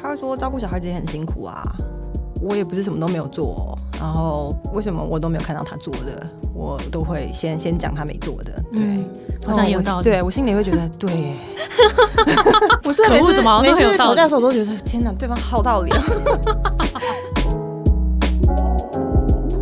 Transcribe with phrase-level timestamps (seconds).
[0.00, 1.62] 他说照顾小孩子也很辛苦啊，
[2.40, 9.04] 我也不是什么都没有做，然后为什么我都没有看到他做的，我都会先先讲他没做的，对，嗯
[9.46, 10.04] 好像有道理。
[10.04, 11.34] 对我心里会觉得对，
[12.84, 16.02] 我真的每次每次吵架的时候，都觉得天哪，对方好道理啊。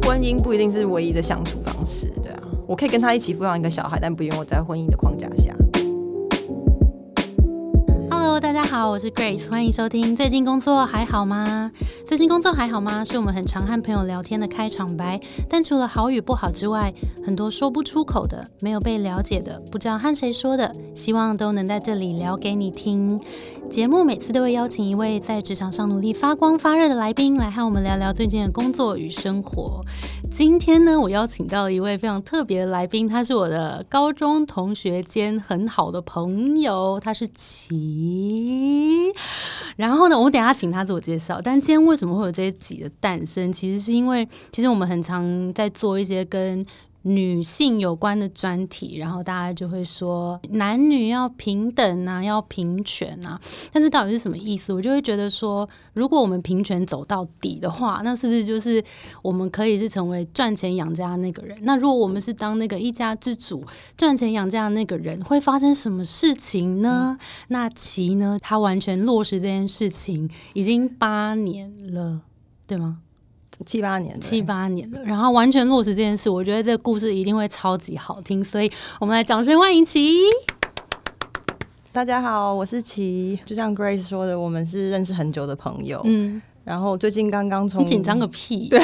[0.06, 5.52] 婚姻不一定是唯一的相处方式，对啊，我可以跟他一起抚养一个小孩，但不用我在婚姻的框架下。
[8.42, 10.16] 大家好，我是 Grace，欢迎收听。
[10.16, 11.70] 最近工作还好吗？
[12.04, 13.04] 最近工作还好吗？
[13.04, 15.18] 是我们很常和朋友聊天的开场白。
[15.48, 16.92] 但除了好与不好之外，
[17.24, 23.18] 很多说不出口的、没有被了解的、不知道和谁说的，希望都能在这里聊给你听。
[23.70, 29.82] 节目每次都会邀请一位在职场上努力发光发热的来宾，来和我们聊聊最近的工作与生活。
[30.30, 38.31] 今天呢，我邀请到了一位非常特别的来宾，他是我的高中同学兼很好的朋友，他是齐。
[38.32, 39.14] 咦
[39.76, 41.40] 然后呢，我等下请他自我介绍。
[41.42, 43.52] 但今天为什么会有这一集的诞生？
[43.52, 46.64] 其实是因为，其实我们很常在做一些跟
[47.02, 53.40] 女性有关的专题，然后大家就会说男女要平等啊，要平权啊。
[53.72, 54.72] 但是到底是什么意思？
[54.72, 58.82] 我就会觉得说，如果我们平权走到底的话，那是不是就是
[59.22, 61.58] 我们可以是成为赚钱养家那个人？
[61.62, 63.64] 那如果我们是当那个一家之主，
[63.96, 67.18] 赚钱养家的那个人，会发生什么事情呢？
[67.48, 68.38] 那其呢？
[68.40, 72.20] 他完全落实这件事情已经八年了，
[72.66, 72.98] 对吗？
[73.64, 80.20] 七八年，七八年了，然后完全落实这件事，我觉得这个故事一定会超级好听，所以我们来掌声欢迎齐。
[81.92, 83.38] 大家好，我是琪。
[83.44, 86.00] 就像 Grace 说的，我们是认识很久的朋友。
[86.04, 88.68] 嗯，然后最近刚刚从你紧张个屁！
[88.68, 88.80] 对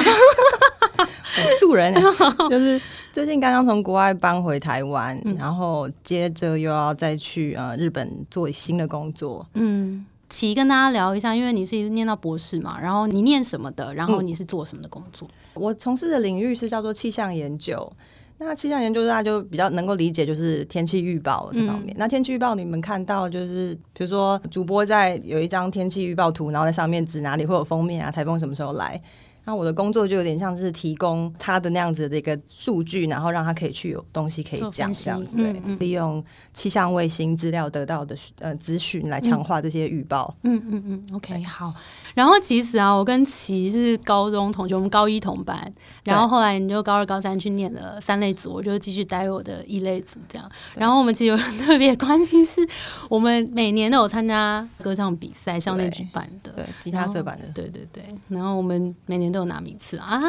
[1.61, 2.01] 素人、欸，
[2.51, 2.81] 就是
[3.13, 9.47] 最近刚刚从国外搬回台湾，嗯然后接着又要再去呃日本做新的工作。
[9.55, 15.29] 嗯，齐跟大家聊一下，因为你是念到博士嘛，然后你念什么的，然后嗯你是做什么的工作？
[15.55, 17.93] 我从事的领域是叫做气象研究。
[18.41, 21.93] 那气象研究大家就比较能够理解，就是天气预报这方面。
[21.99, 29.01] 那天气预报你们看到就是，比如说主播在有一张天气预报图，然后在上面指哪里会有封面啊，台风什么时候来。
[29.49, 36.23] 那我的工作就有点像是提供他的那样子的一个数据，然后让他可以去有东西可以讲这样子，嗯对，嗯利用
[36.53, 40.37] 气象卫星资料得到的呃资讯来强化这些预报。
[40.43, 41.73] 嗯嗯嗯，OK，好。
[42.13, 45.73] 然后其实啊，我跟齐是高中同学，我们高一同班，
[46.05, 50.47] 然后后来你就高二、高三去念了三类组，我就继续待我的一类组这样。
[50.75, 52.61] 然后我们其实有很 特别的关系，是
[53.09, 56.53] 我们每年都有参加歌唱比赛，校内举办的。
[56.53, 57.49] 对，吉他社版的。
[57.55, 60.21] 对对对，然后我们每年都有拿名次啊，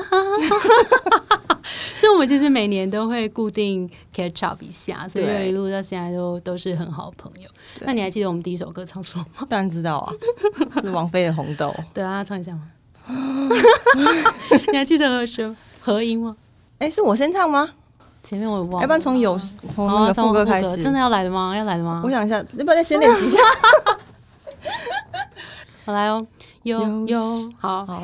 [2.00, 7.50] 所以我们其实每年都会固定 catch up 一下，所以一路到现在都都是很好的朋友。
[7.82, 9.46] 那你还记得我们第一首歌唱什么吗？
[9.50, 10.14] 当然知道啊，
[10.84, 11.68] 是王菲的《红豆》。
[11.94, 12.62] 对啊，唱一下吗？
[14.72, 15.26] 你还记得
[15.82, 16.36] 合音吗？
[16.80, 17.70] 哎、是我先唱吗？
[18.22, 19.38] 前面我也忘了，要不然从有
[19.70, 20.84] 从那个副歌开始。
[20.84, 21.56] 真的要来了吗？
[21.56, 22.02] 要来了吗？
[22.04, 23.38] 我想一下，要不要再先练习一下？
[25.86, 26.26] 好来哦，
[26.64, 28.04] 有有有好好，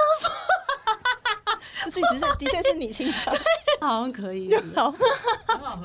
[1.85, 3.33] 这句只是的确是你清唱，
[3.81, 4.91] 好像可以，好，
[5.47, 5.79] 很好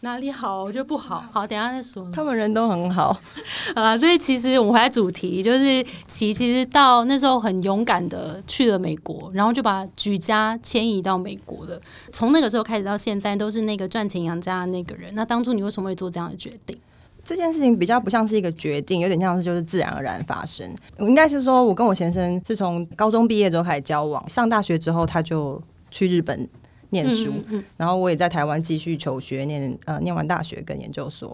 [0.00, 0.64] 哪里好？
[0.64, 1.24] 我觉得不好。
[1.32, 2.10] 好，等下再说。
[2.12, 3.12] 他们人都很好。
[3.76, 11.80] 好啦，所以其实我们回来主题就是齐，其实到那时候很勇敢的去了美国，然后就把举家迁移到美国了。
[12.12, 15.14] 从那个时候开始到现在，都是那个赚钱养家的那个人。
[15.14, 16.76] 那当初你为什么会做这样的决定？
[17.24, 20.68] 这件事情比较不像是一个决定，有点像是就是自然而然发生。
[20.98, 25.60] 我应该是说，我跟我先生是从高中毕业之后开始交往，上大学之后他就
[25.90, 26.48] 去日本
[26.90, 31.28] 念书，嗯嗯然后我也在台湾继续求学，念呃念完大学跟研究所，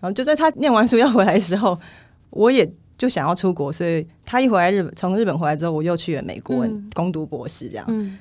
[0.00, 1.78] 然后就在他念完书要回来的时候，
[2.30, 8.18] 我也就想要出国，所以他一回来日本，从日本回来之后，我又去了美国嗯攻读博士这样。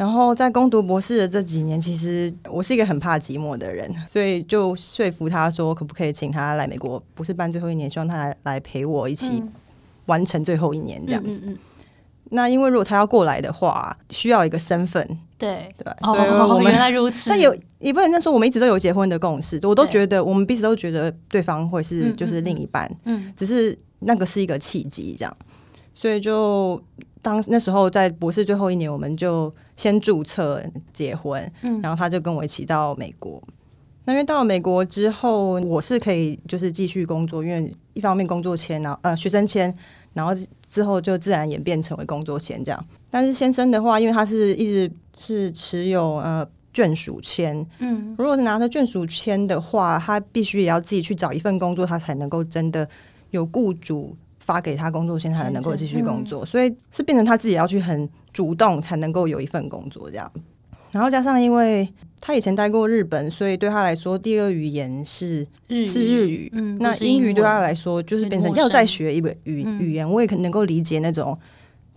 [0.00, 9.52] 嗯然后在攻读博士的这几年，其实我是一个很怕寂寞的人，所以就说服他说，可不可以请他来美国博士班最后一年，希望他来来陪我一起嗯
[10.06, 11.28] 完成最后一年这样子。
[11.28, 11.58] 嗯嗯嗯
[12.32, 15.04] 那因为如果他要过来的话，需要一个身份，
[15.36, 15.94] 对，对吧？
[16.02, 17.28] 所以哦，我们 原来如此。
[17.28, 25.36] 但有也不能这样说，我们一直都有结婚的共识，我都对觉得我们彼此都觉得对方会是嗯就是另一半，嗯只是那个是一个契机这样。
[26.00, 26.82] 所以就
[27.20, 30.62] 当那时候在博士最后一年，我们就先注册
[30.94, 33.42] 结婚，嗯然后他就跟我一起到美国。
[34.06, 39.76] 那因为到了美国之后，我是可以就是继续工作，因为一方面工作签，然后呃学生签，
[40.14, 40.32] 然后
[40.70, 42.86] 之后就自然演变成为工作签这样。
[43.10, 52.88] 但是先生的话，因为他是一直是持有呃眷属签，嗯如果是拿着眷属签的话，他必须也要自己去找一份工作，他才能够真的
[53.32, 54.16] 有雇主
[54.50, 56.44] 发给他工作签，他才能够继续工作。
[56.44, 60.28] 所以是变成他自己要去很主动，才能够有一份工作这样。
[60.90, 61.88] 然后加上因为
[62.20, 66.50] 他以前待过日本，所以对他来说第二语言是日是日语。
[66.52, 71.38] 嗯，那英语对他来说就是变成要再学一个语嗯语言，我也可能够理解那种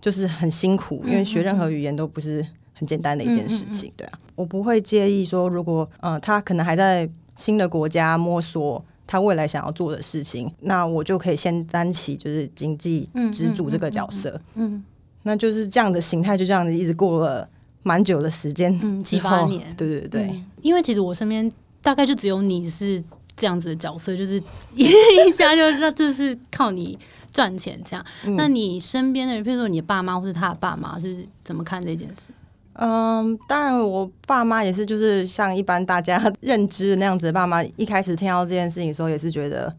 [0.00, 8.84] 就是很辛苦，因为学任何语言都不是很简单的一件事情，对啊，我不会介意说如果呃他可能还在新的国家摸索。
[9.06, 14.82] 他未来想要做的事情，那我就可以先担起就是经济支柱这个角色，嗯
[15.22, 17.48] 那就是这样的形态，就这样子一直过了
[17.82, 21.50] 蛮久的时间嗯七八年，对对对，嗯因为其实我身边
[21.82, 23.02] 大概就只有你是
[23.36, 24.42] 这样子的角色，就是
[24.74, 24.84] 一
[25.32, 26.98] 下就是就是靠你
[27.32, 28.04] 赚钱这样。
[28.26, 32.32] 嗯那你身边的人，譬如说你的爸妈或是他的爸妈是怎么看这件事？
[32.74, 39.72] 嗯，当然，我爸妈也是，就是像一般大家 认知的那样子爸妈，一开始听到这件事情的时候，也是觉得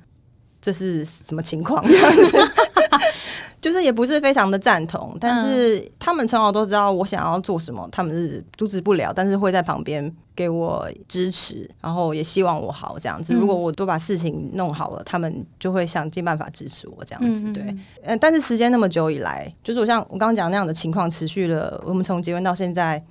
[0.62, 2.52] 这是什么情况，这样子
[3.62, 5.18] 就是也不是非常的赞同。
[5.20, 13.34] 但是他们从小都知道我想要做什么，他们是阻止不了，但是会在旁边给我支持，然后也希望我好这样子。
[13.34, 17.52] 嗯如果我都把事情弄好了，他们就会想尽办法支持我这样子。
[17.52, 17.64] 对，
[18.04, 23.02] 嗯但是时间那么久以来，就是我像我刚刚讲那样的情况持续了，我们从结婚到现在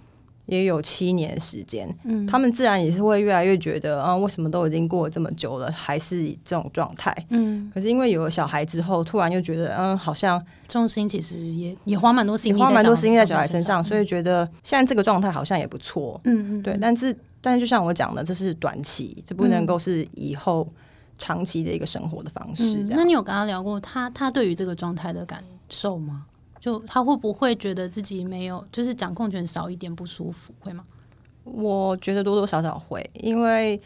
[0.47, 7.15] 也有七年时间，嗯他们自然也是会越来越觉得，啊、为什么都已经过了这么久了，还是这种状态？
[7.31, 16.21] 嗯，可是因为有了小孩之后，突然又觉得，嗯，好像重心其实也也花蛮多心力，花蛮多心力在小孩身上，上，所以觉得现在这个状态好像也不错。
[16.25, 20.69] 嗯嗯，对，但是但是就像我讲的，这是短期，这不能够是以后
[21.17, 22.85] 长期的一个生活的方式。
[22.91, 26.27] 那你有跟他聊过他他对于这个状态的感受吗？
[26.65, 30.83] 就他会不会觉得自己没有，就是掌控权少一点不舒服，会吗？
[31.45, 33.79] 我觉得多多少少会，因为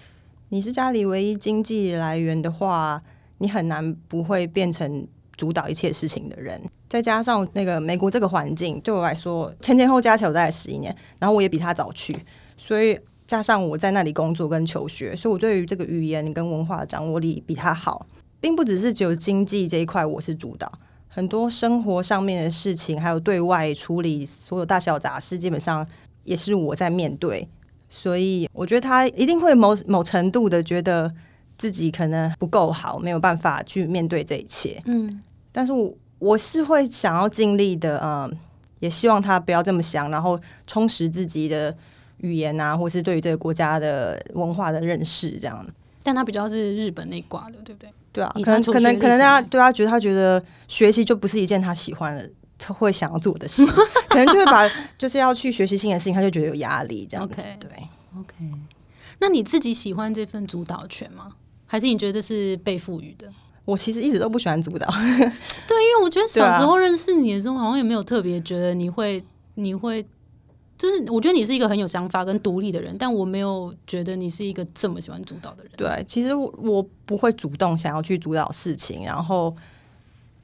[0.51, 3.03] 你是家里唯一经济来源的话，
[3.39, 5.05] 你很难不会变成
[5.37, 6.63] 主导一切事情的人。
[6.89, 12.17] 再加上那个美国这个环境，对我来说前前后加起来我大概十一年，然后我也比他早去，
[12.57, 12.97] 所以
[13.27, 18.07] 加上我在那里工作跟求学，所以我对于这个语言跟文化的掌握力比他好，
[18.39, 20.71] 并不只是只有经济这一块我是主导。
[21.19, 25.85] 很多生活上面的事情，还有对外处理所有大小杂事，基本上
[26.23, 27.49] 也是我在面对，
[27.89, 31.13] 所以我觉得他一定会某某程度的觉得
[31.57, 34.81] 自己可能不够好，没有办法去面对这一切。
[34.85, 35.21] 嗯
[35.51, 38.33] 但是我我是会想要尽力的，嗯，
[38.79, 41.77] 也希望他不要这么想，然后充实自己的
[42.19, 45.67] 语言啊，或是对于这个国家的文化的认识，这样。
[46.05, 47.91] 但他比较是日本那挂的，对不对？
[48.19, 52.31] 对啊，可能可能可能学历程来他对他觉得他觉得学习就不是一件他喜欢的。
[52.61, 53.65] 他会想要做的事，
[54.11, 54.69] 可能就会把
[54.99, 57.37] 就是要去学习新的事情，他就觉得有压力这样子。
[57.61, 57.71] 对
[58.19, 58.35] ，OK，
[59.21, 61.29] 那你自己喜欢这份主导权吗？
[61.67, 63.29] 还是你觉得这是被赋予的？
[63.65, 69.23] 我其实一直都不喜欢主导，对，因为我觉得 小时候认识你的时候，好像也没有特别觉得你会，
[69.55, 70.05] 你会，
[70.79, 75.73] 就是我觉得你是一个很有想法跟独立的人，但我没有觉得你是一个这么喜欢主导的人。
[75.77, 79.55] 对，其实我我不会主动想要去主导事情，然后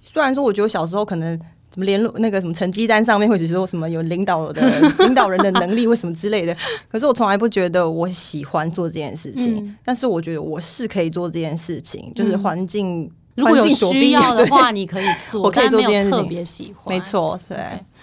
[0.03, 1.39] 虽然说我觉得我小时候可能
[1.73, 4.63] 什么联络那个什么成绩单上面会只说什么有领导的
[4.99, 6.57] 领导人的能力或什么之类的，
[6.89, 9.77] 可是我从来不觉得我喜欢做这件事情，嗯。
[9.85, 12.43] 但是我觉得我是可以做这件事情，就是嗯。
[12.43, 16.95] 环境、如果有需要的话，你可以做，我可以但没有特别喜欢。
[16.95, 17.01] 没。
[17.01, 17.59] 错，对。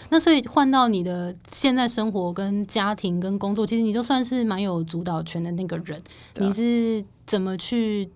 [0.09, 6.01] 那所以换到你的现在生活、跟家庭、跟工作，其实你就算是蛮有主导权的那个人。
[6.35, 8.09] 你是怎么去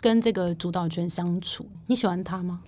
[0.00, 1.66] 跟这个主导权相处？
[1.86, 2.58] 你喜欢他吗？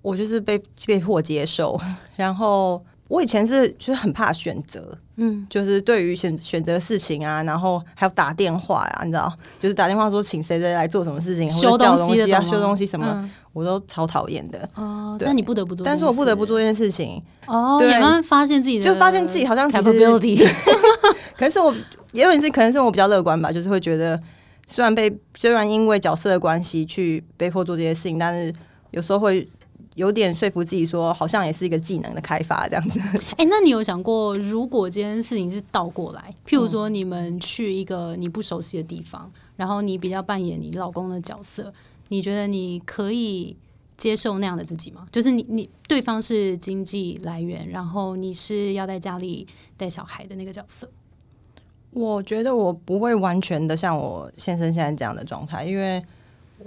[0.00, 0.56] 我就是被
[0.86, 1.78] 被迫接受，
[2.14, 13.30] 然后我以前是就是很怕选择，嗯，就是对于选选择事情啊，然后还有打电话啊，你知道，就是打电话说请谁谁来做什么事情，或修东东西啊、修东西什么，嗯。
[13.54, 14.68] 我都超讨厌的。
[14.76, 15.26] 哦，对。
[15.26, 17.88] 但你不得不做，但是我不得不做这件事情，哦，对。
[17.88, 20.46] 也慢慢发现自己的，就发现自己好像其实 capability，
[21.36, 21.74] 可能是我
[22.12, 24.20] 也有点是可能是我比较乐观吧，就是会觉得
[24.68, 28.54] 虽然被虽然因为角色的关系去被迫做这些事情，但是
[28.92, 29.48] 有时候会
[29.98, 33.00] 有点说服自己说，好像也是一个技能的开发这样子。
[33.36, 41.74] 哎、那你有想过，如果这件事情是倒过来，譬如嗯说你们去一个你不熟悉的地方，然后你比较扮演你老公的角色，
[42.08, 43.56] 你觉得你可以
[43.96, 45.08] 接受那样的自己吗？
[45.10, 49.44] 就是你你对方是经济来源，然后你是要在家里
[49.76, 50.88] 带小孩的那个角色。
[51.90, 56.00] 我觉得我不会完全的像我先生现在这样的状态，因为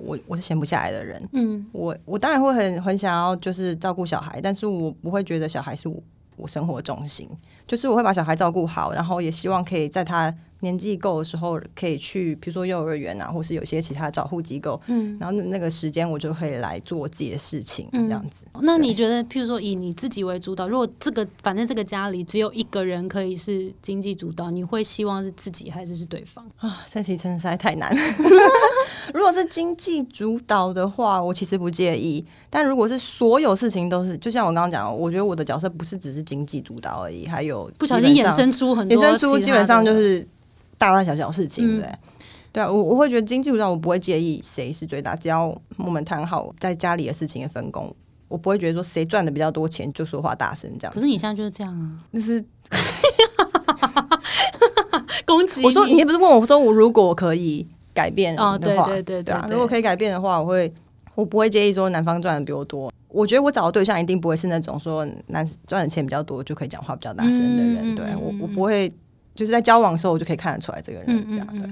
[0.04, 1.22] 我我是闲不下来的人。
[1.34, 6.02] 嗯我我当然会很很想要就是照顾小孩，但是我不会觉得小孩是我
[6.38, 7.30] 我生活重心，
[7.72, 15.18] 就是我会把小孩照顾好，然后也希望可以在他年纪够的时候，可以去比如说幼儿园啊，或是有些其他照护机构，嗯。
[15.18, 18.46] 然后那那个时间我就会来做我自己的事情，这样子。
[18.60, 26.46] 那你觉得，譬如说以你自己为主导，如果这个反正这个家里只有一个人可以是经济主导，你会希望是自己还是是对方？
[26.58, 27.96] 啊，这题真的实在太难。
[29.14, 40.26] 如果是经济主导的话，我其实不介意；但如果是所有事情都是，就像我刚刚讲的，我觉得我的角色不是只是经济主导而已，还有不小心衍生出很多衍生出基本上就是
[40.78, 41.90] 大大小小事情，嗯对。
[42.54, 47.96] 对啊，我我会觉得经济主导我不会介意谁是最大，只要我们谈好在家里的事情的分工，
[48.28, 51.00] 我不会觉得说谁赚的比较多钱就说话大声这样可。
[51.00, 52.44] 是你现在就是这样啊，就是
[55.26, 60.74] 攻击我说你也不是问我说我如果我可以改变的话，哦对对对对啊，对如果可以改变的话，我会
[61.16, 62.92] 我不会介意说男方赚的比我多。
[63.12, 68.92] 我觉得我找的对象一定不会是那种说男赚的钱比较多就可以讲话比较大声的人，对我我不会
[69.36, 71.70] 就是在交往的时候我就可以看得出来这个人嗯这样对。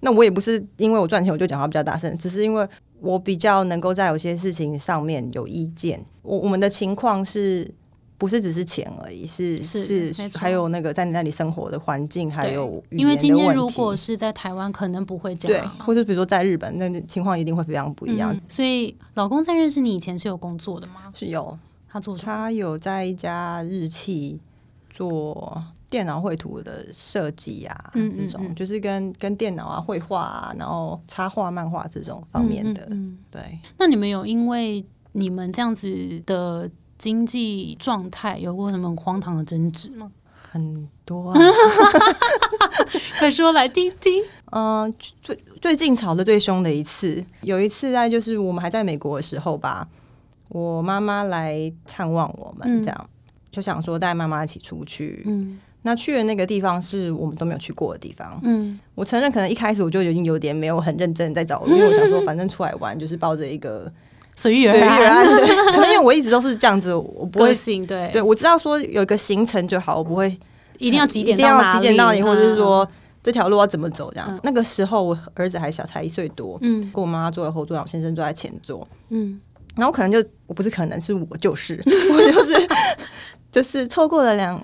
[0.00, 2.66] 那我也不是因为我赚钱我就讲话比较大声，只是因为
[3.00, 6.04] 我比较能够在有些事情上面有意见。
[6.22, 7.70] 我我们的情况是
[8.24, 9.26] 不是只是钱而已？
[9.26, 18.32] 是是还有那个在你那里生活的环境，还有因为今天如果是在台湾，可能不会这对样，，或者比如说在日本，那情况一定会非常不一样。
[18.32, 21.12] 嗯所以老公在认识你以前是有工作的吗？
[21.14, 22.16] 是有他做？
[22.16, 24.40] 他有在一家日企
[24.88, 32.88] 做电脑绘图的设计啊，嗯嗯这种嗯就是跟跟电脑啊、绘画啊，然后插画、漫画这种方面的。
[33.30, 36.68] 对，那你们有因为你们这样子的
[37.04, 40.10] 经济状态有过什么很荒唐的争执吗？
[40.50, 41.38] 很多啊。
[43.20, 44.24] 快说来听听。
[44.52, 49.86] 嗯、最最近吵得最凶的一次，有一次在就是我们还在美国的时候吧，
[50.48, 53.10] 我妈妈来探望我们，嗯这样、
[53.50, 55.24] 就想说带妈妈一起出去。
[55.26, 58.40] 嗯那去的那个地方是我们都没有去过的地方。
[58.42, 63.92] 嗯我承认，可能一开始我就已经有点没有很认真在找路，因为我想说， 反正出来玩就是抱着一个
[64.36, 65.26] 随遇而而安。
[65.26, 67.54] 对， 可能因为我一直都是这样子，我不个会。
[67.54, 70.28] 性对对，我知道说有一个行程就好，我不会
[70.78, 72.88] 一定要几点一定要几点到哪里，或者是嗯说
[73.22, 74.26] 这条路要怎么走这样。
[74.30, 78.86] 嗯那个时候我儿子还小，才一岁多，嗯跟我妈妈坐在后座，然后我先生坐在前座。
[79.10, 79.40] 嗯
[79.76, 82.54] 然后可能就我不是可能是我就是 我就是
[83.50, 84.62] 就是错过了两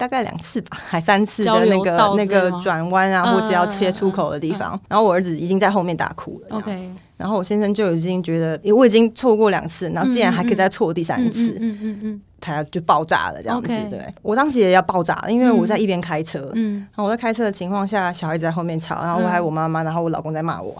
[0.00, 4.80] 大概两次吧， 还三次的那个那个转弯啊，嗯或是要切出口的地方。
[4.88, 13.68] 然后我儿子已经在后面大哭了，OK，然后我先生就已经觉得，诶我已经错过两次，然后竟然还可以再错第三次，嗯嗯嗯他就爆炸了这样子。
[13.90, 14.00] 对。
[14.22, 20.74] 我当时也要爆炸了，因为我在一边开车，嗯然后我在开车的情况下，小孩子在后面吵，然后我还有我妈妈，然后我老公在骂我，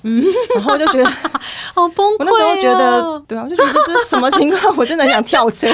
[0.55, 1.11] 然后我就觉得，
[1.75, 2.17] 好崩溃、哦！
[2.21, 4.75] 我那时候觉得，对啊，我就觉得这是什么情况？
[4.79, 5.69] 我真的很想跳车。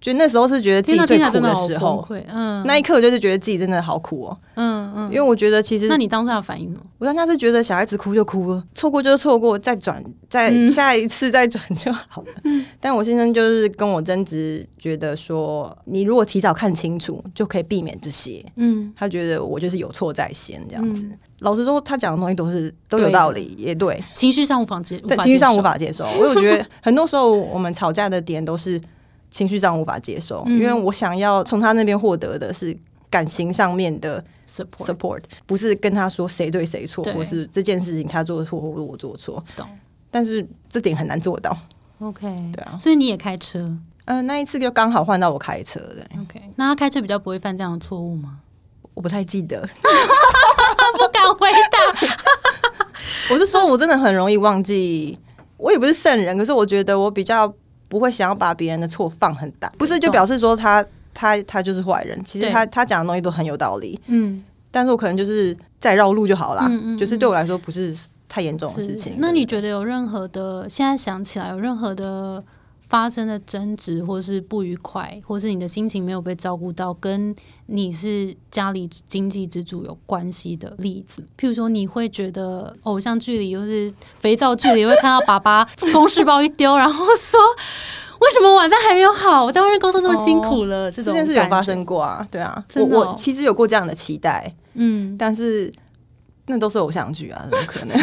[0.00, 6.80] 就那时候是觉得自，己最苦的好时候，嗯，那一刻我就是觉得自己真的好苦哦，嗯嗯，因为我觉得其实那你当下的反应呢？
[6.98, 12.28] 我当下是觉得小孩子哭就哭了，错过就是错过，再转再嗯下一次再转就好了。
[12.80, 18.44] 但我先生就是跟我争执，觉得说你如果提早看清楚，就可以避免这些。
[18.56, 21.04] 嗯他觉得我就是有错在先这样子。
[21.04, 25.62] 嗯老实说，他讲的东西都是都有道理，也对，情绪上无法接，但情绪上无。
[25.62, 26.04] 法接受。
[26.18, 28.80] 我觉得很多时候我们吵架的点都是
[29.30, 32.76] 情绪上无法接受，嗯因为我想要从他那边获得的是
[33.10, 39.42] 感情上面的 support support，不是跟他说谁对谁错，或是这件事情他做错或我做错。
[39.56, 39.66] 懂
[40.10, 41.56] 但是这点很难做到。
[42.00, 46.40] OK，对啊，所以你也开车嗯、那一次就刚好换到我开车的，OK？
[46.56, 48.38] 那他开车比较不会犯这样的错误吗？
[48.94, 49.60] 我不太记得。
[50.98, 51.78] 不敢回答。
[53.30, 55.18] 我是说我真的很容易忘记，
[55.58, 57.52] 我也不是圣人，可是我觉得我比较
[57.88, 62.22] 不会想要把别人的错放很大，不是就表示说他他他就是坏人。
[62.22, 67.96] 其实他他讲的东西都很有道理，嗯，但是我可能就是再绕路就好啦，嗯嗯嗯就是对我来说不是
[68.28, 69.16] 太严重的事情。
[69.18, 72.42] 那你觉得有任何的现在想起来有任何的
[72.88, 77.34] 发生的争执，或是不愉快，或是你的心情没有被照顾到，跟
[77.66, 81.22] 你是家里经济支柱有关系的例子？
[81.38, 87.38] 譬如说，你会觉得偶像剧里，或是肥皂剧里，会看到爸爸 公事包一丢，然后说。
[88.20, 89.44] 为什么晚饭还没有好？
[89.44, 95.72] 我在外面工作那么辛苦了，这这种事有发，生过啊，对啊，我我其实有过这样的期待，嗯但是
[96.48, 97.96] 那都是偶像剧啊，怎么可能？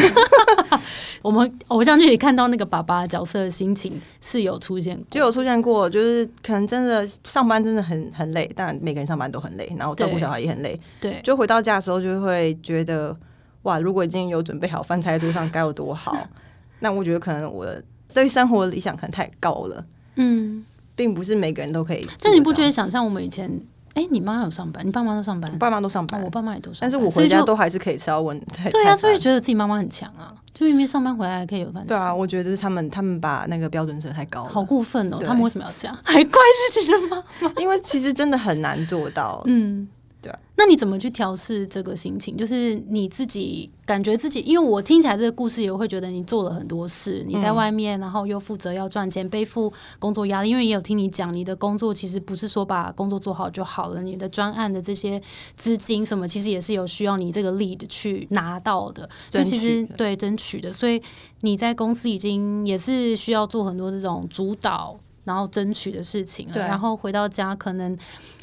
[1.20, 13.16] 我们偶像剧里看到那个爸爸角色的心情是有出现过，就有出现过，就是可能真的上班真的很很累，当然每个人上班都很累，然后照顾小孩也很累，对，就回到家的时候就会觉得，
[13.62, 16.16] 哇，如果已经有准备好饭菜在桌上，该有多好。
[16.80, 17.82] 那我觉得可能我的
[18.14, 19.84] 对生活的理想可能太高了，
[20.16, 20.64] 嗯。
[20.94, 22.08] 并不是每个人都可以。
[22.22, 23.50] 但你不觉得想象我们以前，
[23.96, 28.68] 哎、你妈有上班，你爸妈都上班我，爸妈都上班，哦我爸妈也都上班，但是我回家都还是可以吃到温菜。
[28.70, 31.88] 对啊，所以觉得自己妈妈很强啊，就明明上班回来还可以有饭吃。
[31.88, 35.16] 对啊，，我觉得是他们他们把那个标准设太高了，好过分哦！
[35.18, 35.98] 他们为什么要这样？
[36.04, 36.38] 还怪
[36.70, 37.52] 自己的妈妈？
[37.56, 39.42] 因为其实真的很难做到。
[39.46, 39.88] 嗯，
[40.22, 40.38] 对啊。
[40.58, 42.34] 那你怎么去调试这个心情？
[42.34, 50.48] 就是你自己感觉自己，因为我听起来这个故事也会觉得你做了很多事，你在外面，然后又负责要赚钱，背负工作压力。
[50.48, 55.20] 因为也有听你讲，你的工作其实不是说把工作做好就好了，你的专案的这些
[55.56, 60.72] 资金什么，其实也是有需要你这个 lead 去拿到的，就争其实对争取的。
[60.72, 61.02] 所以
[61.42, 64.98] 你在公司已经也是需要做很多这种主导。
[65.26, 67.94] 然后争取的事情然后回到家可能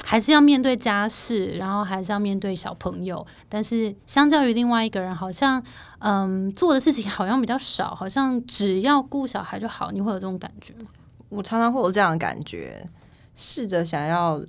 [0.04, 3.26] 还是要面对家事，然后还是要面对小朋友。
[3.48, 5.60] 但是相较于另外一个人，好像
[5.98, 9.90] 嗯做的事情好像比较少，好像只要顾小孩就好。
[9.90, 10.90] 你会有这种感觉吗？
[11.30, 12.88] 我常常会有这样的感觉，
[13.34, 14.40] 试着想要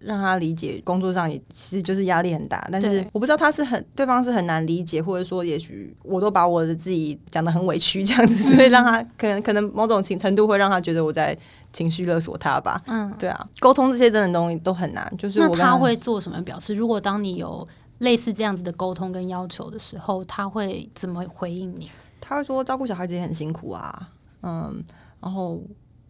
[0.00, 11.36] 让他理解工作上也其实就是压力很大，但是我不知道他是很对方是很难理解，或者说也许我都把我的自己讲的很委屈这样子， 所以让他可能可能某种情程度会让他觉得我在
[11.72, 12.80] 情绪勒索他吧。
[12.86, 16.74] 嗯，对啊，沟通这些真的东西都很难，就是他会做什么表示？
[16.74, 17.66] 如果当你有
[17.98, 21.90] 类似这样子的沟通跟要求的时候，他会怎么回应你？
[22.20, 24.08] 他会说照顾小孩子也很辛苦啊，
[24.42, 24.84] 嗯，
[25.20, 25.60] 然后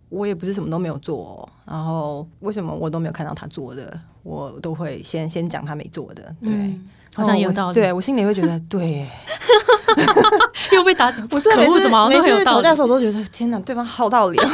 [0.09, 7.75] 我也不是什么都没有做、哦，然后为什么我都没有看到他做的，我都会先先讲他没做的，对，嗯好像有道理。
[7.75, 9.09] 对我心里会觉得对，
[10.73, 12.77] 又被打起， 我真的每次可恶什么好像都很有道理每次吵架的。
[12.77, 14.49] 时候，都觉得天哪，对方好道理、哦，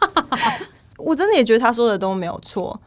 [0.98, 2.78] 我真的也觉得他说的都没有错。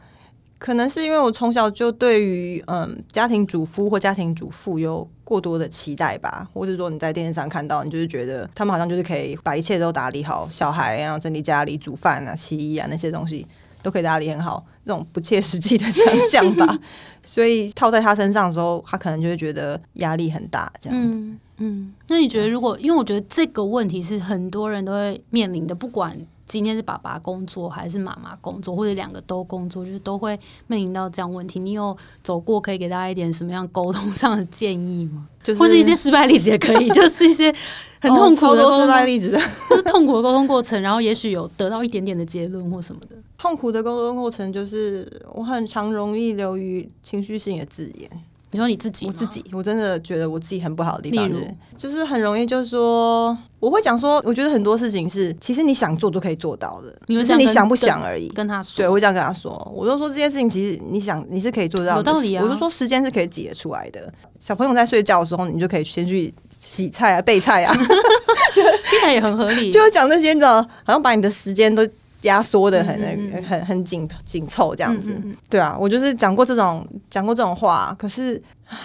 [0.62, 13.44] 可能是因为我从小就对于嗯家庭主夫或家庭主妇有过多的期待吧，或者说你在电视上看到，你就是觉得他们好像就是可以把一切都打理好，小孩啊、整理家里、煮饭啊、洗衣啊那些东西
[13.82, 16.78] 都可以打理很好，这种不切实际的想象吧。
[17.26, 20.96] 所以套在他身上的时候，他可能就会觉得压力很大，这样。
[20.96, 31.58] 嗯嗯，那你觉得如果，因为我觉得这个问题是很多人都会面临的，不管今天是爸爸工作还是妈妈工作，或者两个都工作，就是都会面临到这样问题。
[31.60, 35.26] 你有走过可以给大家一点什么样沟通上的建议吗？
[35.42, 37.52] 就是或是一些失败例子也可以， 就是一些
[38.00, 39.40] 很痛苦哦失的沟通，败例子的。
[39.68, 43.16] 或是痛苦的沟通过程，然后也许有得到一点点的结论或什么的。
[43.38, 48.10] 痛苦的沟通过程就是我很常容易流于情绪性的字眼。
[48.52, 58.28] 你说你自己，我自己，我真的觉得我自己很不好的地方，就是就是很容易就是说，我会讲说，我觉得很多事情是其实你想做就可以做到的，只是你想不想而已。
[58.28, 64.12] 跟他说，对，我会这样跟他说，我就说这件事情其实你想你是可以做到的，有道理啊我就说时间是可以挤得出来的。
[64.38, 67.72] 小朋友在睡觉的时候，你就可以先去洗菜啊、备菜啊，
[68.52, 69.70] 听起来也很合理。
[69.70, 71.86] 就讲这些，你知道，好像把你的时间都
[72.22, 75.20] 压缩的很很很紧紧凑这样子。
[75.48, 78.76] 对啊，我就是讲过这种讲过这种话，可是，唉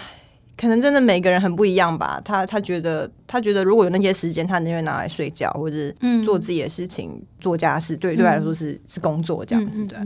[0.56, 2.20] 可能真的每个人很不一样吧。
[2.24, 9.96] 他他觉得他觉得如果有那些时间，他宁愿拿来睡觉或者是嗯做自己的事情、做家事，对对我来说是、是工作这样子，对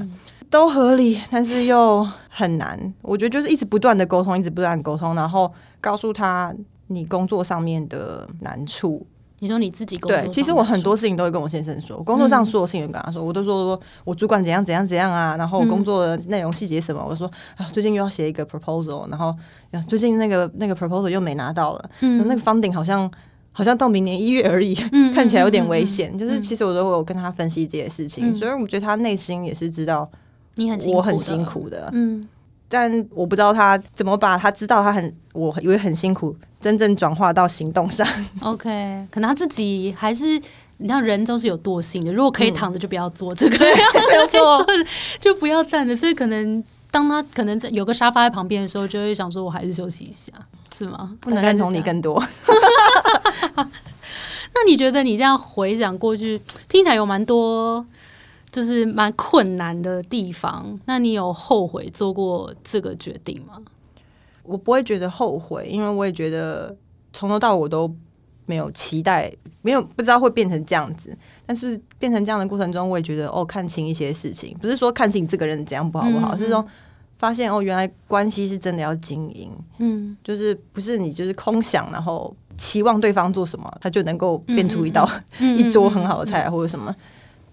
[0.50, 2.78] 都合理，但是又很难。
[3.00, 6.54] 我觉得就是一直不断的沟通，一直不断的沟通，然后告诉他
[6.88, 9.06] 你工作上面的难处，
[9.42, 17.26] 你说你自己工作对，其实我很多事情都会跟我先生说，我工作上所有事情都跟他说，我都说说我主管怎样怎样怎样啊，然后我工作的内容细节什么，我说
[17.56, 19.34] 啊，最近又要写一个 proposal，然后
[19.72, 22.24] 啊最近那个那个 proposal 又没拿到了，嗯。
[22.28, 23.10] 那个 funding 好像
[23.50, 26.16] 好像到明年一月而已， 嗯看起来有点嗯嗯危险。
[26.16, 26.40] 就是嗯。
[26.42, 28.34] 其实我都有跟他分析这些事情，嗯。
[28.36, 30.08] 所以我觉得他内心也是知道
[30.94, 32.22] 我很辛，苦的，嗯，
[32.72, 38.08] 但我不知道他怎么把他知道他很我以为很辛苦，真正转化到行动上。
[38.40, 40.24] OK，可能他自己还是，
[40.78, 43.58] 你知道人都是有惰性的，如果可以嗯躺着就不要做这个，
[45.20, 50.32] 就不要站着，所以可能当他可能在有个沙发在旁边的时候，就会想说我还是休息一下，
[50.74, 51.14] 是吗？
[51.20, 52.24] 不能认同你更多。
[54.54, 57.84] 那你觉得你这样回想过去，听起来有蛮多。
[58.52, 63.58] 就是蛮困难的地方，那你有后悔做过这个决定吗？
[64.44, 66.76] 我不会觉得后悔，因为我也觉得
[67.12, 67.92] 从头到尾我都
[68.44, 71.16] 没有期待，没有不知道会变成这样子。
[71.46, 76.38] 但是变成这样的过程中，我也觉得哦，看清一些事情，不是说看清这个人怎样不好不好，嗯。
[76.38, 76.66] 是说
[77.18, 80.14] 发现哦，原来关系是真的要经营，嗯。
[80.22, 86.94] 就是不是你就是空想，然后期望对方做什么，他就能够变出一道、嗯 一桌很好的菜或者什么，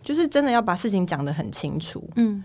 [0.10, 2.04] 就是真的要把事情讲得很清楚。
[2.16, 2.44] 嗯。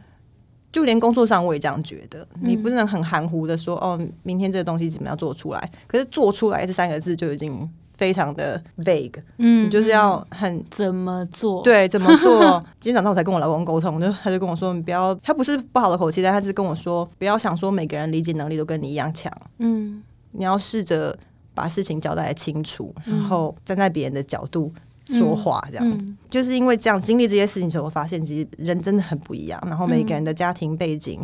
[0.70, 12.62] 就连工作上我也这样觉得，你不能很含糊的说哦，明天这个东西怎么样做出来，可是做出来这三个字就已经非常的 vague，嗯你就是要很怎么做？，对怎么做。
[12.80, 20.02] 今天早上我才跟我老公沟通，就他就跟我说，你不要，他不是不好的口气，但他是跟我说，不要想说每个人理解能力都跟你一样强，嗯。
[20.32, 21.16] 你要试着
[21.54, 24.72] 把事情交代清楚，然后站在别人的角度
[25.06, 26.04] 说话，这样子。
[26.06, 31.20] 嗯就是因为这样经历这些事情之后，我发现其实人真的很不一样，然后每个人的家庭背景，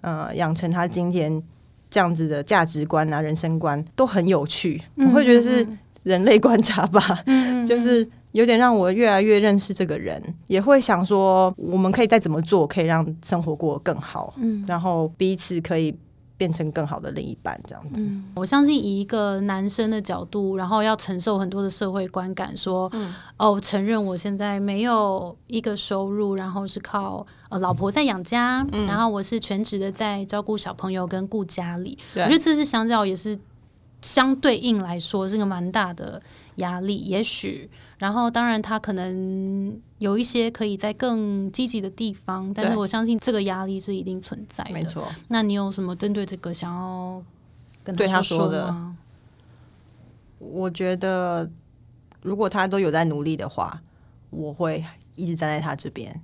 [0.00, 1.40] 呃，养成他今天
[1.88, 4.82] 这样子的价值观啊、人生观都很有趣。
[4.96, 5.64] 我会觉得是
[6.02, 15.94] 人类观察吧， 嗯就是有点让我越来越认识这个人，也会想说我们可以再怎么做，可以让生活过得更好，嗯然后彼此可以
[16.40, 18.00] 变成更好的另一半，这样子。
[18.00, 23.12] 嗯，我相信以一个男生的角度，然后要承受很多的社会观感，说，嗯。
[23.36, 28.86] 哦，承认我现在没有一个收入，然后是靠呃老婆在养家，嗯。
[28.86, 33.38] 然后我是全职的在照顾小朋友跟顾家里，我觉得这是相较也是
[34.02, 36.20] 相对应来说是个蛮大的
[36.56, 44.72] 压力，也许，然后当然他可能有一些可以在更积极的地方，但是我相信这个压力是一定存在的。
[44.72, 47.22] 没错，那你有什么针对这个想要
[47.84, 48.96] 跟对他说吗？
[50.38, 51.50] 我觉得
[52.22, 53.82] 如果他都有在努力的话，
[54.30, 54.82] 我会
[55.16, 56.22] 一直站在他这边，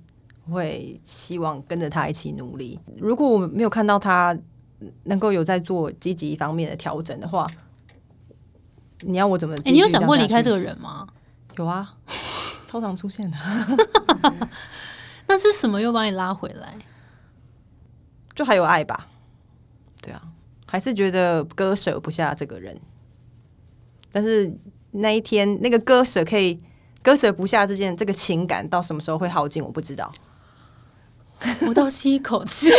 [0.49, 2.79] 会希望跟着他一起努力。
[2.97, 4.35] 如果我没有看到他
[5.03, 7.47] 能够有在做积极方面的调整的话，
[9.01, 9.55] 你要我怎么？
[9.57, 10.51] 哎、你有想过离开这？
[10.51, 11.07] 个人吗？
[11.57, 11.95] 有啊，
[12.67, 13.37] 超常出现的，
[15.27, 16.75] 那是什么又把你拉回来？
[18.35, 19.07] 就还有爱吧？
[20.01, 20.21] 对啊，
[20.67, 22.79] 还是觉得割舍不下这个人。
[24.11, 24.55] 但是
[24.91, 26.61] 那一天，那个割舍可以
[27.03, 30.13] 割舍不下这件这个情感，到什么时候会耗尽，我不知道。
[31.67, 32.69] 我倒吸一口气。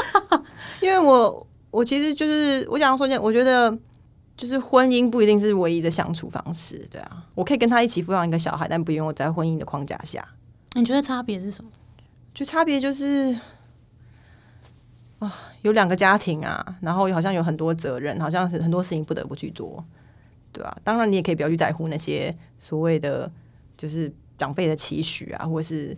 [0.80, 3.70] 因为我我其实就是我想要说一件，我觉得
[4.36, 10.26] 就是婚姻不一定是唯一的相处方式，对啊，我可以跟他一起抚养一个小孩，但不用我在婚姻的框架下，
[10.74, 11.70] 你觉得差别是什么？
[12.34, 13.34] 就差别就是
[15.20, 19.82] 啊，有两个家庭啊，然后好像有很多责任，好像很很多事情不得不去做，
[20.52, 23.32] 对啊，当然你也可以不要去在乎那些所谓的
[23.78, 25.96] 就是长辈的期许啊，或是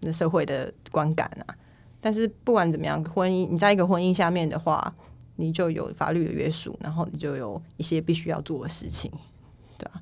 [0.00, 1.54] 那社会的观感啊。
[2.00, 4.94] 但是不管怎么样，婚姻你在一个婚姻下面的话，
[5.36, 9.10] 你就有法律的约束，然后你就有一些必须要做的事情，
[9.78, 10.00] 对啊。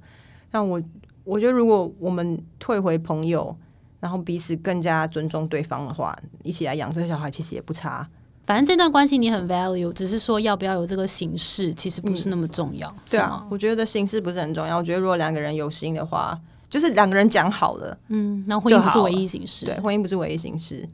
[0.51, 0.83] 那我
[1.25, 3.57] 我觉得，如果我们退回朋友，
[4.01, 8.09] 然后彼此更加尊重对方的话，一起来养这个小孩，其实也不差。
[8.45, 12.93] 反正这段关系你很 value，只是说要不要有这个形式，其实不是那么重要。
[13.09, 14.77] 对啊，我觉得形式不是很重要。
[14.77, 19.65] 我觉得如果两个人有心的话，就是两个人讲好了，嗯，那婚姻不是唯一形式。
[19.65, 20.87] 对，婚姻不是唯一形式，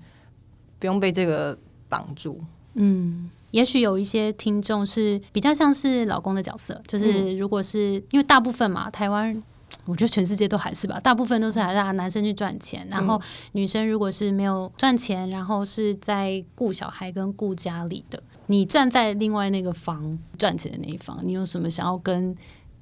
[0.78, 2.38] 不用被这个绑住。
[2.74, 9.40] 嗯，也许有一些听众是比较像是老公的角色，就是如果是、因为大部分嘛，台湾。
[9.84, 13.20] 我觉得全世界都还是吧，大部分都是还是男生去赚钱，然后
[13.52, 22.34] 女生如果是没有赚钱，然后是在顾小孩跟顾家里的，你站在另外那个房赚钱的那一方，你有什么想要跟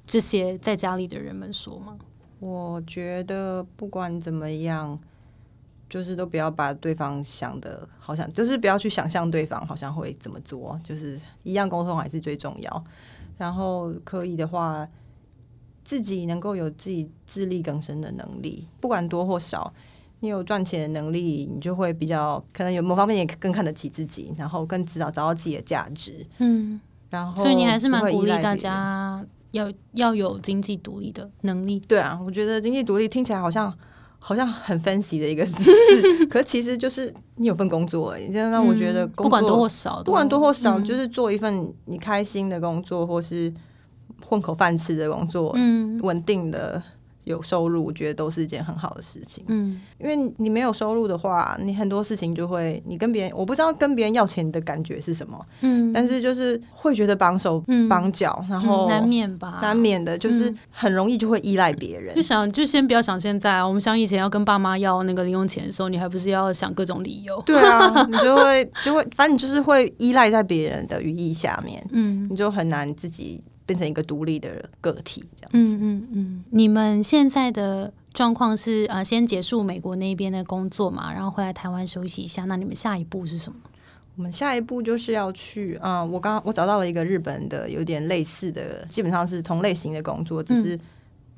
[0.05, 1.97] 这些在家里的人们说吗？
[2.39, 4.97] 我觉得不管怎么样，
[5.89, 12.83] 就是都不要把对方想的好像，就是不要去想象对方好像会怎么做，就是一样沟通还是最重要。
[13.37, 14.87] 然后可以的话，
[15.83, 19.73] 自己能够有自己自力更生的能力，不管多或少。
[20.19, 26.25] 你有赚钱的能力，你就会比较可能有某方面也更看得起自己，然后更知道找到自己的价值。
[26.39, 28.55] 嗯，然后，所以你还是蛮鼓励大。
[28.55, 31.79] 家要要有经济独立的能力。
[31.81, 33.71] 对啊，我觉得经济独立听起来好像
[34.27, 35.63] 好像很 fancy 的一个字，
[36.27, 38.27] 可其实就是你有份工作而已。
[38.29, 43.53] 就让我觉得嗯工作、不管多或少，不管多或少，嗯就是做一份你开心的工作，或是
[44.25, 46.83] 混口饭吃的工作，嗯稳定的
[47.27, 49.43] 有收入，我觉得都是一件很好的事情。
[49.47, 62.21] 嗯因为你没有收入的话，你很多事情就会，你跟别人，我不知道跟别人要钱的感觉是什么，嗯，但是就是会觉得绑手嗯绑脚，然后嗯难免吧，难免的，就是很容易就会依赖别人就。
[62.21, 67.41] 想就先不要想现在啊，我们想以前要跟爸妈要那个零用钱的时候，你还不是要想各种理由？
[67.45, 75.51] 对啊，你就会就会，反正你就是会依赖在别人的羽翼下面，嗯你就很难自己变成一个独立的个体这样。
[75.53, 76.43] 嗯嗯嗯。
[76.49, 82.45] 你们现在的状况是呃，先结束美国那边的工作嘛，然后回来台湾休息一下。
[82.45, 83.59] 那你们下一步是什么？
[84.15, 90.79] 我们下一步就是要去，嗯，我刚我找到了一个日本的有点类似的，基本上是同类型的工作，只是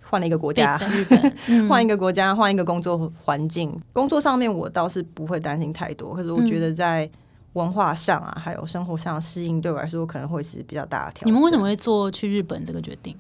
[0.02, 1.34] 换了一个国家，日本
[1.68, 3.78] 换一个国家，换一个工作环境。
[3.92, 7.10] 工作上面我倒是不会担心太多，可是我觉得在
[7.54, 11.28] 文化上啊，还有生活上适应，对我来说可能会是比较大的挑战。
[11.28, 13.16] 你们为什么会做去日本这个决定？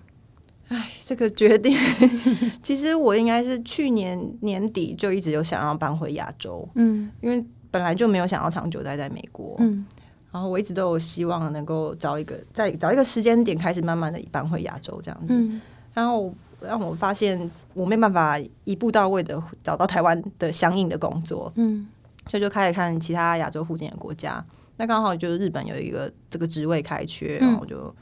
[0.68, 1.76] 哎，这个决定，
[2.62, 7.46] 其实我应该是去年年底就一直有想要搬回亚洲，嗯，因为。
[7.72, 9.86] 本来就没有想要长久待在美国，嗯，
[10.32, 15.60] 然后我一直都有希望能够找一个在找一个时间点开始慢慢的搬回亚洲这样子，
[15.94, 17.40] 然后让我发现
[17.76, 21.88] 我没办法一步到位的找到台湾的相应的工作，嗯，
[22.30, 24.42] 所以就开始看其他亚洲附近的国家，
[24.78, 27.94] 那刚好就是日本有一个这个职位开缺，然后我就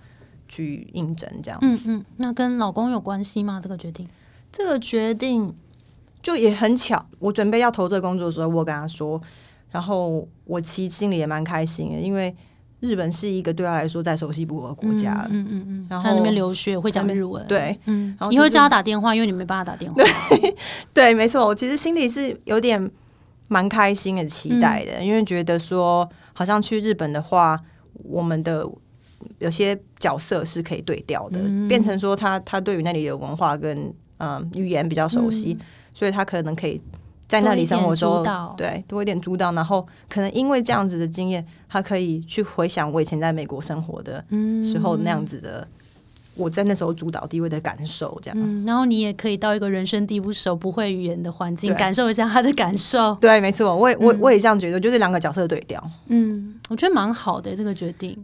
[0.47, 3.59] 去应征这样子，嗯，那跟老公有关系吗？
[3.63, 4.07] 这个决定？
[4.51, 5.55] 这个决定
[6.21, 9.21] 就也很巧，我准备要投这个工作的时候，我跟他说。
[9.69, 12.33] 然后我其实心里也蛮开心的，因为
[12.79, 15.87] 日本是一个对他来说再熟悉不过的国家嗯嗯嗯。
[15.89, 18.17] 然后他那边留学会讲日文，对，嗯。
[18.29, 20.01] 你会叫他打电话，因为你没办法打电话。
[20.31, 20.55] 对，
[20.93, 21.45] 对，没错。
[21.45, 22.89] 我其实心里是有点
[23.47, 27.59] 蛮开心的，期待的，因为觉得说好像去日本的话，
[28.03, 28.67] 我们的
[29.39, 35.57] 有些角色是可以对调的，变成说他他对于那里的文化跟嗯语言比较熟悉，
[35.93, 36.81] 所以他可能可以。
[37.29, 38.23] 在那里生活时候，
[38.55, 44.23] 对多一点主导，然后可能因为这样子的经验，他可以去回想我以前在美国生活的
[44.63, 45.67] 时候那样子的，
[46.37, 48.65] 我在那时候主导地位的感受，这样。
[48.65, 53.15] 然后你也可以到一个人生地不熟、不会语言的环境，感受一下他的感受。
[53.15, 55.83] 对，没错，我也我我也这样觉得，就是两个角色对调。
[56.07, 58.17] 嗯，我觉得蛮好的这个决定，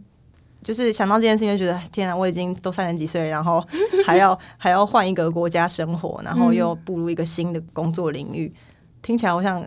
[0.62, 3.62] 就是想到这件事情，就觉得天啊，我已经都三十几岁，然后
[4.06, 8.52] 还要 还要换一个国家生活，然后又步入一个新的工作领域。
[9.02, 9.66] 听起来好像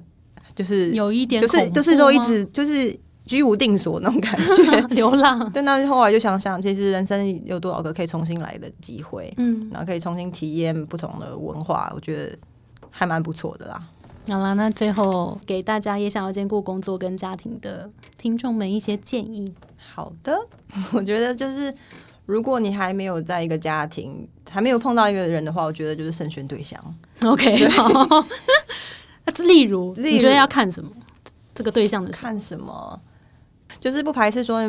[0.55, 5.51] 就是有一点，就是就是都一直就是居无定所那种感觉， 流浪。
[5.51, 12.37] 对，那后来就想想，其实人生有多少个可以重新来的机会，嗯，然后可以重新体验不同的文化，我觉得
[12.89, 13.83] 还蛮不错的啦。
[14.29, 19.53] 好了，那最后给大家也想要兼顾工作跟家庭的听众们一些建议。
[19.93, 20.35] 好的，
[20.91, 21.73] 我觉得就是
[22.25, 26.81] 如果你还没有在一个家庭，还没有碰到一个人的话，我觉得就是慎选对象。
[27.23, 28.25] OK，好。
[29.43, 30.89] 例如，你觉得要看什么？
[31.53, 32.99] 这个对象的看什么？
[33.79, 34.59] 就是不排斥说，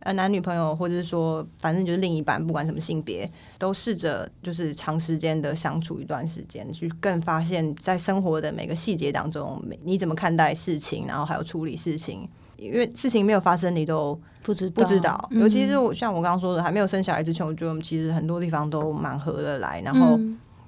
[0.00, 12.28] 呃，男女朋友，或者是说，反正就是另一半，不管什么性别，都试着就是长时间的相处一段时间，去更发现，在生活的每个细节当中，你怎么看待事情，然后还有处理事情。
[12.56, 15.28] 因为事情没有发生，你都不知不知道。
[15.32, 19.80] 尤其是我像我刚刚说的，还没有生小孩之前，我觉得我们其实很多地方都蛮合得来。
[19.80, 20.18] 然后，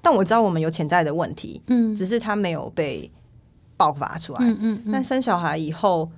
[0.01, 3.11] 但我知道我们有潜在的问题，嗯，只是他没有被。
[3.77, 6.09] 爆发出来，嗯嗯，但生小孩以后，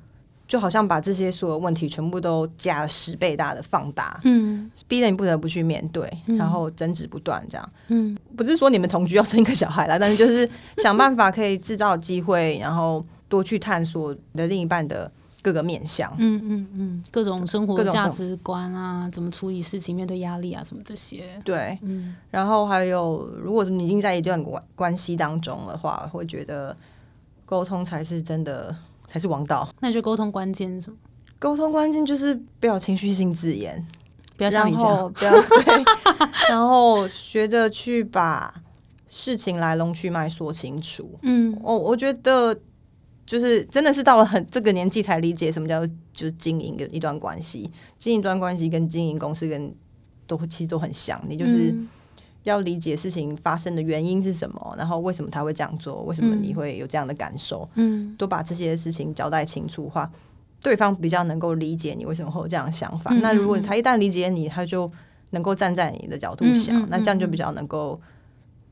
[0.49, 15.11] 就好像把这些所有问题全部都加了十倍大的放大，嗯，逼得你不得不去面对，然后争执不断，这样，嗯，不是说你们同居要生一个小孩啦， 但是就是想办法可以制造机会，然后多去探索你的另一半的
[15.43, 26.77] 各个面向，嗯嗯嗯，各种生活价值观啊，怎么处理事情，面对压力啊，什么这些，对，嗯，然后还有，如果你已经在一段关关系当中的话，会觉得。
[27.49, 28.75] 沟通才是真的，
[29.09, 29.69] 才是王道。
[29.81, 30.97] 那你觉得沟通关键是什么？
[31.39, 33.87] 沟通关键就是不要情绪性字眼，
[34.37, 35.33] 不要像你这样，不要
[36.49, 38.63] 然后学着去把
[39.07, 41.19] 事情来龙去脉说清楚。
[41.23, 42.59] 嗯，我我觉得
[43.27, 49.75] 就是真的是到了很这个年纪才理解什么叫就是经营的一段关系，经营一段关系跟经营公司跟
[50.27, 51.75] 都其实都很像，你就是。
[52.49, 60.11] 要理解事情发生的原因是什么，然后为什么他会这样做，为什么你会有这样的感受，嗯，都把这些事情交代清楚的话，
[60.63, 63.13] 对方比较能够理解你为什么会有这样的想法。
[63.23, 64.91] 那如果他一旦理解你，他就
[65.31, 68.01] 能够站在你的角度想，那这样就比较能够，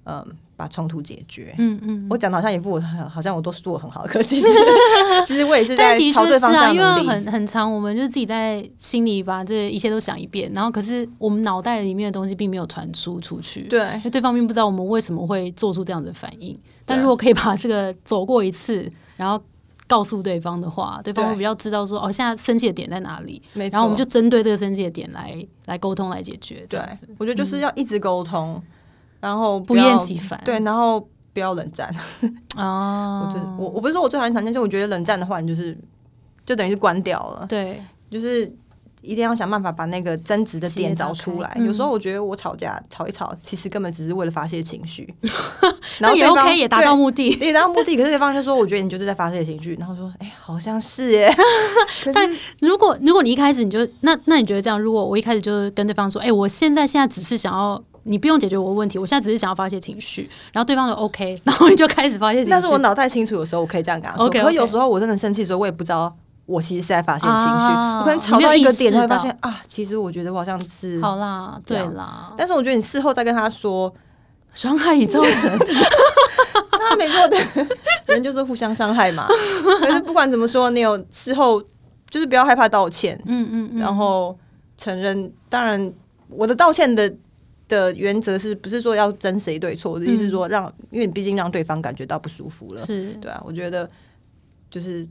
[0.05, 0.25] 嗯。
[0.57, 1.53] 把冲突解决。
[1.59, 2.81] 嗯嗯，我讲的好像一副我
[3.13, 4.47] 好像我都做的很好，可其实
[5.27, 6.79] 其实我也是在朝这方向努力。
[6.79, 13.63] 因为很很长，我们就自己在心里把这一切都想一遍，然后可是我们脑袋里面的东西并没有传输出去。
[13.63, 16.57] 对，因为对方并不知道我们为什么会做出这样的反应。
[16.87, 19.43] 但如果可以把这个走过一次，然后
[19.89, 23.43] 告诉对方的话，对方会比较知道说哦，现在生气的点在哪里。
[23.55, 26.65] 然后我们就针对这个生气的点来来沟通来解决。
[26.71, 26.79] 对，
[27.19, 28.63] 我觉得就是要一直沟通。
[29.25, 31.01] 然后不厌其烦，对，然后
[31.33, 31.91] 不要冷战
[32.59, 33.33] 哦。
[33.57, 35.75] 我我我不是说我最讨厌谈天，就我觉得冷战的话，你就是
[36.45, 37.47] 就等于是关掉了。
[37.49, 38.45] 对，就是
[39.01, 41.57] 一定要想办法把那个争执的点找出来。
[41.59, 45.15] 有时候我觉得我吵架吵一吵，其实根本只是为了发泄情绪，
[45.99, 47.31] 然后也 OK，也达到目的。
[47.41, 47.97] 也达到目的。
[47.97, 51.35] 可是对方就说：“我觉得你就是在发泄情绪。”然后说：“哎、好像是耶。
[52.05, 54.79] ”可是如果如果你一开始你就那那你觉得这样？
[54.79, 57.83] 如果我一开始就跟对方说，哎、我现在现在只是想要。
[58.05, 62.51] 你不用解决我的问题，我现在只是想要发泄情绪，然后对方就 OK，然后你就开始发泄情绪。
[62.51, 64.29] 但是我脑袋清楚的时候，我可以这样跟他说。
[64.29, 66.15] 可是有时候我真的生气的时候，我也不知道
[66.47, 67.41] 我其实是在发泄情绪。
[67.43, 71.01] 啊我可能吵到一个点，才会发现啊，其实我觉得我好像是。
[71.01, 73.93] 好啦，对啦，但是我觉得你事后再跟他说，
[74.53, 75.59] 伤害已造成，
[76.71, 77.39] 他没错的，
[78.07, 79.27] 人就是互相伤害嘛。
[79.81, 81.63] 可是不管怎么说，你有事后
[82.11, 84.37] 就是不要害怕道歉，嗯嗯嗯，然后
[84.77, 85.33] 承认。
[85.49, 85.93] 当然，
[86.29, 87.11] 我的道歉的
[87.75, 89.93] 的原则是不是说要争谁对错？
[89.93, 93.43] 我的意思是说让，因为你毕竟让对方感觉到不舒服了，是对啊。
[93.45, 93.91] 我觉得
[94.71, 95.07] 就是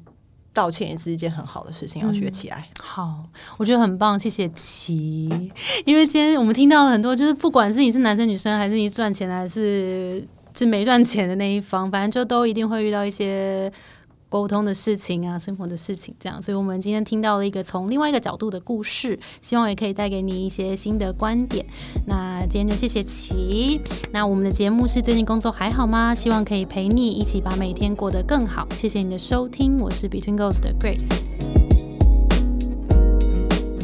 [0.54, 2.70] 道歉也是一件很好的事情，要学起来。
[2.80, 3.24] 好，
[3.58, 5.52] 我觉得很棒，谢谢琪。
[5.86, 13.72] 因为今天我们听到了很多，就是不管是你是男生女生，还是你赚钱还是是没赚钱的那一方，反正就都一定会遇到一些
[14.34, 16.42] 沟通的事情啊，生活的事情这样。
[16.42, 21.64] 所以我们今天听到了一个从另外一个角度的故事，希望也可以带给你一些新的观点。
[22.08, 23.80] 那今天就谢谢琪。
[24.12, 26.16] 那我们的节目是最近工作还好吗？
[26.16, 28.68] 希望可以陪你一起把每天过得更好。
[28.72, 31.53] 谢谢你的收听，我是 Between Ghosts 的 Grace。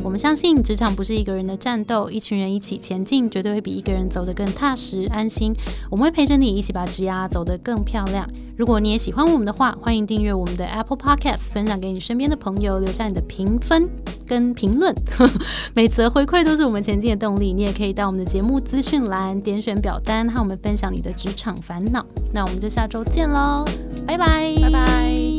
[0.10, 5.54] 我们相信职场不是一个人的战斗，一群人一起前进，绝对会比一个人走得更踏实安心。
[5.88, 8.28] 我们会陪着你一起把职涯走得更漂亮。
[8.58, 13.88] 如果你也喜欢我们的话，欢迎订阅我们的 Apple Podcast，分享给你身边的朋友，留下你的评分
[14.26, 14.92] 跟评论。
[15.76, 17.54] 每则回馈都是我们前进的动力。
[17.54, 22.04] 你也可以到我们的节目资讯栏点选表单，和我们分享你的职场烦恼。
[22.34, 23.64] 那我们就下周见喽，
[24.08, 25.39] 拜拜，拜拜。